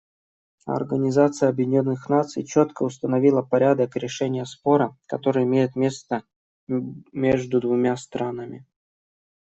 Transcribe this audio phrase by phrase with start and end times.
[0.65, 6.23] Организация Объединенных Наций четко установила порядок решения спора, который имеет место
[6.67, 8.65] между двумя странами.